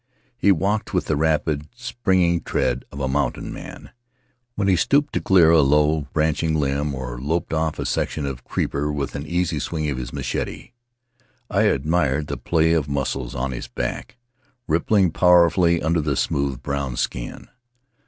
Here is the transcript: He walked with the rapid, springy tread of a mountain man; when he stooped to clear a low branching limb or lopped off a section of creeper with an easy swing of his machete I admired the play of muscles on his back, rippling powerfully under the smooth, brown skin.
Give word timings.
He 0.35 0.51
walked 0.51 0.95
with 0.95 1.05
the 1.05 1.15
rapid, 1.15 1.67
springy 1.75 2.39
tread 2.39 2.85
of 2.91 2.99
a 2.99 3.07
mountain 3.07 3.53
man; 3.53 3.91
when 4.55 4.67
he 4.67 4.75
stooped 4.75 5.13
to 5.13 5.21
clear 5.21 5.51
a 5.51 5.61
low 5.61 6.07
branching 6.11 6.55
limb 6.55 6.95
or 6.95 7.19
lopped 7.21 7.53
off 7.53 7.77
a 7.77 7.85
section 7.85 8.25
of 8.25 8.43
creeper 8.43 8.91
with 8.91 9.13
an 9.13 9.27
easy 9.27 9.59
swing 9.59 9.87
of 9.91 9.99
his 9.99 10.11
machete 10.11 10.71
I 11.51 11.65
admired 11.65 12.25
the 12.25 12.37
play 12.37 12.73
of 12.73 12.89
muscles 12.89 13.35
on 13.35 13.51
his 13.51 13.67
back, 13.67 14.17
rippling 14.65 15.11
powerfully 15.11 15.83
under 15.83 16.01
the 16.01 16.15
smooth, 16.15 16.63
brown 16.63 16.97
skin. 16.97 17.47